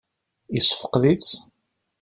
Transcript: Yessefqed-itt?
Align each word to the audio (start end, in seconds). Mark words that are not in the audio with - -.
Yessefqed-itt? 0.53 1.29